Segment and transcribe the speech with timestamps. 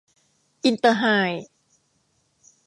[0.65, 1.47] อินเตอร์ไฮด์